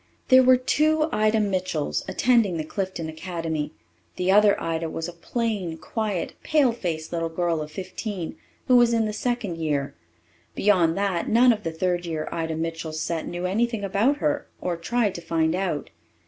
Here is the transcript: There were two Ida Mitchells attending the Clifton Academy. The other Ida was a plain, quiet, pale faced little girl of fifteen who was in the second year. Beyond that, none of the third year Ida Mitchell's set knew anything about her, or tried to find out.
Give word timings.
There 0.29 0.41
were 0.41 0.57
two 0.57 1.09
Ida 1.11 1.39
Mitchells 1.39 2.03
attending 2.07 2.57
the 2.57 2.63
Clifton 2.63 3.07
Academy. 3.07 3.71
The 4.15 4.31
other 4.31 4.59
Ida 4.59 4.89
was 4.89 5.07
a 5.07 5.13
plain, 5.13 5.77
quiet, 5.77 6.33
pale 6.41 6.71
faced 6.71 7.13
little 7.13 7.29
girl 7.29 7.61
of 7.61 7.71
fifteen 7.71 8.35
who 8.67 8.75
was 8.77 8.93
in 8.95 9.05
the 9.05 9.13
second 9.13 9.57
year. 9.57 9.93
Beyond 10.55 10.97
that, 10.97 11.29
none 11.29 11.53
of 11.53 11.61
the 11.61 11.71
third 11.71 12.07
year 12.07 12.27
Ida 12.31 12.55
Mitchell's 12.55 12.99
set 12.99 13.27
knew 13.27 13.45
anything 13.45 13.83
about 13.83 14.17
her, 14.17 14.47
or 14.59 14.75
tried 14.75 15.13
to 15.13 15.21
find 15.21 15.53
out. 15.53 15.91